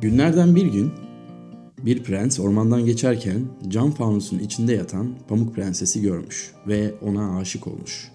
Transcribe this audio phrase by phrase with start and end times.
[0.00, 0.92] Günlerden bir gün
[1.84, 8.12] bir prens ormandan geçerken cam fanusun içinde yatan Pamuk Prensesi görmüş ve ona aşık olmuş.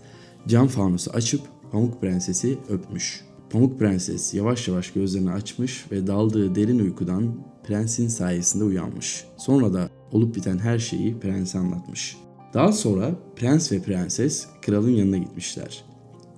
[0.47, 1.41] Cam fanusu açıp
[1.71, 3.25] Pamuk Prensesi öpmüş.
[3.49, 9.25] Pamuk Prenses yavaş yavaş gözlerini açmış ve daldığı derin uykudan prensin sayesinde uyanmış.
[9.37, 12.17] Sonra da olup biten her şeyi prense anlatmış.
[12.53, 15.83] Daha sonra prens ve prenses kralın yanına gitmişler.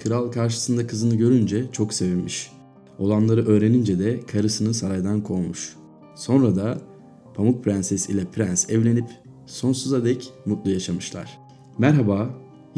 [0.04, 2.52] Kral karşısında kızını görünce çok sevinmiş.
[3.00, 5.76] Olanları öğrenince de karısını saraydan kovmuş.
[6.16, 6.82] Sonra da
[7.36, 9.06] Pamuk Prenses ile prens evlenip
[9.46, 11.40] sonsuza dek mutlu yaşamışlar.
[11.78, 12.30] Merhaba,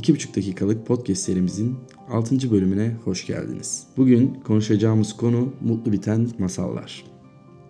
[0.02, 1.76] 2,5 dakikalık podcast serimizin
[2.10, 2.52] 6.
[2.52, 3.84] bölümüne hoş geldiniz.
[3.98, 7.04] Bugün konuşacağımız konu mutlu biten masallar.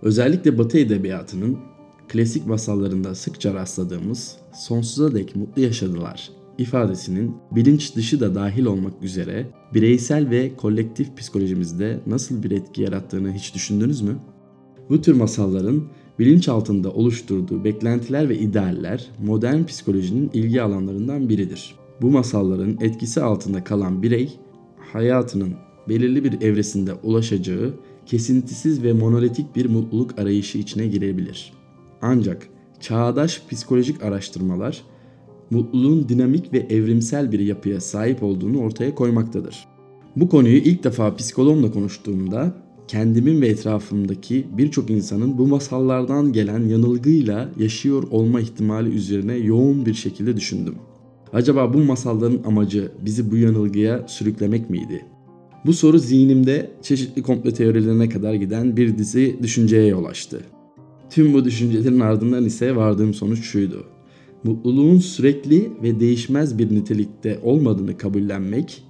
[0.02, 1.57] Özellikle Batı edebiyatının
[2.07, 9.45] klasik masallarında sıkça rastladığımız sonsuza dek mutlu yaşadılar ifadesinin bilinç dışı da dahil olmak üzere
[9.73, 14.15] bireysel ve kolektif psikolojimizde nasıl bir etki yarattığını hiç düşündünüz mü?
[14.89, 15.84] Bu tür masalların
[16.20, 21.75] bilinç altında oluşturduğu beklentiler ve idealler modern psikolojinin ilgi alanlarından biridir.
[22.01, 24.40] Bu masalların etkisi altında kalan birey
[24.93, 25.53] hayatının
[25.90, 27.73] belirli bir evresinde ulaşacağı
[28.05, 31.53] kesintisiz ve monolitik bir mutluluk arayışı içine girebilir.
[32.01, 32.47] Ancak
[32.79, 34.84] çağdaş psikolojik araştırmalar
[35.55, 39.67] mutluluğun dinamik ve evrimsel bir yapıya sahip olduğunu ortaya koymaktadır.
[40.15, 42.53] Bu konuyu ilk defa psikologla konuştuğumda
[42.87, 49.93] kendimin ve etrafımdaki birçok insanın bu masallardan gelen yanılgıyla yaşıyor olma ihtimali üzerine yoğun bir
[49.93, 50.75] şekilde düşündüm.
[51.34, 55.05] Acaba bu masalların amacı bizi bu yanılgıya sürüklemek miydi?
[55.65, 60.41] Bu soru zihnimde çeşitli komple teorilerine kadar giden bir dizi düşünceye yol açtı.
[61.09, 63.95] Tüm bu düşüncelerin ardından ise vardığım sonuç şuydu
[64.46, 68.84] mutluluğun sürekli ve değişmez bir nitelikte olmadığını kabullenmek,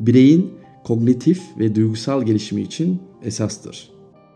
[0.00, 0.50] bireyin
[0.84, 3.90] kognitif ve duygusal gelişimi için esastır.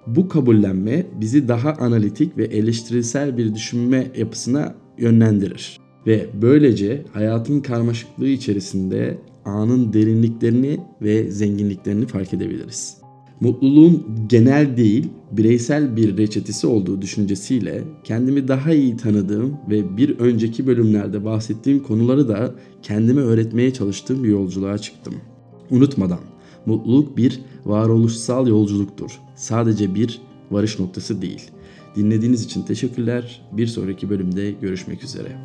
[0.07, 8.29] Bu kabullenme bizi daha analitik ve eleştirisel bir düşünme yapısına yönlendirir ve böylece hayatın karmaşıklığı
[8.29, 13.00] içerisinde anın derinliklerini ve zenginliklerini fark edebiliriz
[13.41, 20.67] mutluluğun genel değil, bireysel bir reçetesi olduğu düşüncesiyle kendimi daha iyi tanıdığım ve bir önceki
[20.67, 25.15] bölümlerde bahsettiğim konuları da kendime öğretmeye çalıştığım bir yolculuğa çıktım.
[25.71, 26.21] Unutmadan,
[26.67, 29.21] mutluluk bir varoluşsal yolculuktur.
[29.37, 31.51] Sadece bir varış noktası değil.
[31.97, 33.43] Dinlediğiniz için teşekkürler.
[33.53, 35.37] Bir sonraki bölümde görüşmek üzere.